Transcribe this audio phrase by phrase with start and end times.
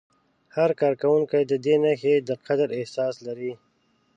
[0.55, 3.53] هر کارکوونکی د دې نښې د قدر احساس لري.